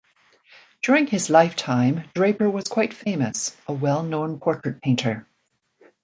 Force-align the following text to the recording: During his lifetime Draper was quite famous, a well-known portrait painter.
During 0.81 1.05
his 1.05 1.29
lifetime 1.29 2.05
Draper 2.15 2.49
was 2.49 2.63
quite 2.67 2.91
famous, 2.91 3.55
a 3.67 3.73
well-known 3.73 4.39
portrait 4.39 4.81
painter. 4.81 5.27